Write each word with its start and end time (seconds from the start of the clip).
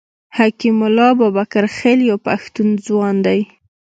حکیم 0.37 0.79
الله 0.87 1.09
بابکرخېل 1.19 1.99
یو 2.09 2.17
پښتون 2.27 2.67
ځوان 2.85 3.15
دی. 3.25 3.39